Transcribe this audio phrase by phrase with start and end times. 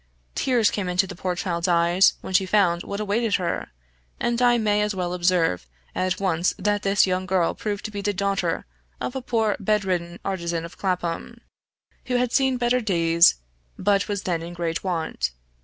[0.33, 3.71] Tears came into the poor child's eyes when she found what awaited her,
[4.19, 8.01] and I may as well observe at once that this young girl proved to be
[8.01, 8.65] the daughter
[8.99, 11.39] of a poor bed ridden artisan of Clapham,
[12.05, 13.35] who had seen better days,
[13.77, 15.33] but was then in great want.